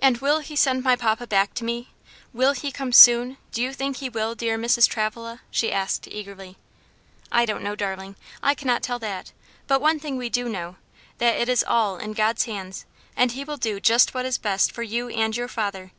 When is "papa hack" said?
0.96-1.52